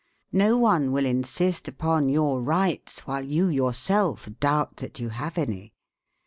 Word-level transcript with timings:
No 0.33 0.57
one 0.57 0.91
will 0.91 1.05
insist 1.05 1.67
upon 1.67 2.09
your 2.09 2.41
rights 2.41 3.01
while 3.01 3.21
you 3.21 3.45
yourself 3.49 4.27
doubt 4.39 4.77
that 4.77 4.99
you 4.99 5.09
have 5.09 5.37
any. 5.37 5.75